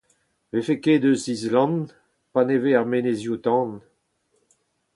Ne 0.51 0.59
vefe 0.59 0.75
ket 0.83 1.03
eus 1.09 1.23
Island 1.35 1.87
paneve 2.31 2.69
ar 2.79 2.85
menezioù-tan! 2.89 3.71